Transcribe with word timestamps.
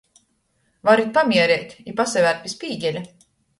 Varit 0.89 1.11
pamiereit 1.17 1.77
i 1.93 1.95
pasavērt 2.01 2.43
pi 2.47 2.57
spīgeļa. 2.57 3.07